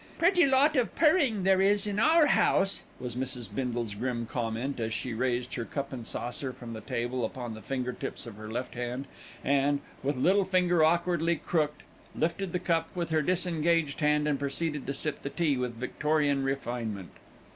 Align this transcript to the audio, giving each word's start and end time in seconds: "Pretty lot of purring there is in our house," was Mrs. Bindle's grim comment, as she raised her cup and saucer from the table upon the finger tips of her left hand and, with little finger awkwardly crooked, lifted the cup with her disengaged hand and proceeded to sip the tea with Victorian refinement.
"Pretty 0.17 0.47
lot 0.47 0.75
of 0.75 0.95
purring 0.95 1.43
there 1.43 1.61
is 1.61 1.85
in 1.85 1.99
our 1.99 2.25
house," 2.25 2.81
was 2.99 3.13
Mrs. 3.15 3.53
Bindle's 3.53 3.93
grim 3.93 4.25
comment, 4.25 4.79
as 4.79 4.95
she 4.95 5.13
raised 5.13 5.53
her 5.53 5.63
cup 5.63 5.93
and 5.93 6.07
saucer 6.07 6.51
from 6.51 6.73
the 6.73 6.81
table 6.81 7.23
upon 7.23 7.53
the 7.53 7.61
finger 7.61 7.93
tips 7.93 8.25
of 8.25 8.33
her 8.37 8.49
left 8.51 8.73
hand 8.73 9.05
and, 9.45 9.79
with 10.01 10.17
little 10.17 10.43
finger 10.43 10.83
awkwardly 10.83 11.35
crooked, 11.35 11.83
lifted 12.15 12.51
the 12.51 12.57
cup 12.57 12.89
with 12.95 13.11
her 13.11 13.21
disengaged 13.21 13.99
hand 13.99 14.27
and 14.27 14.39
proceeded 14.39 14.87
to 14.87 14.93
sip 14.95 15.21
the 15.21 15.29
tea 15.29 15.55
with 15.55 15.75
Victorian 15.75 16.43
refinement. 16.43 17.11